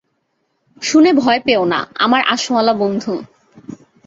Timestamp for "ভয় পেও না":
1.13-1.79